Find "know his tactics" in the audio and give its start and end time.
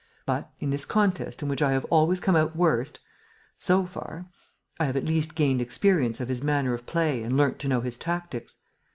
7.67-8.57